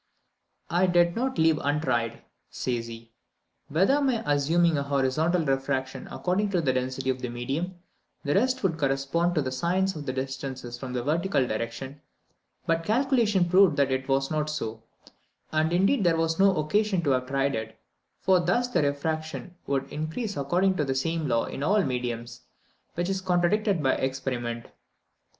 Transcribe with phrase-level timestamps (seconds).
[0.71, 3.11] "I did not leave untried," says he,
[3.67, 7.75] "whether, by assuming a horizontal refraction according to the density of the medium,
[8.23, 12.01] the rest would correspond to the sines of the distances from a vertical direction,
[12.65, 14.81] but calculation proved that it was not so:
[15.51, 17.77] and, indeed, there was no occasion to have tried it,
[18.21, 22.41] for thus the refraction would increase according to the same law in all mediums,
[22.95, 24.65] which is contradicted by experiment."